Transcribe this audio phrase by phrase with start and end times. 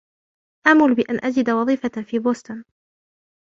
[0.67, 2.63] آمل بأن أجد وظيفة في بوستن.